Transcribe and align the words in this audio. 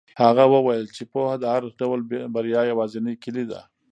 هغه 0.21 0.43
وویل 0.53 0.85
چې 0.95 1.03
پوهه 1.11 1.35
د 1.39 1.45
هر 1.53 1.63
ډول 1.79 1.99
بریا 2.35 2.61
یوازینۍ 2.71 3.15
کیلي 3.23 3.45
ده. 3.51 3.61